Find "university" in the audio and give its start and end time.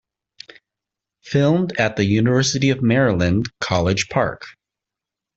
2.05-2.71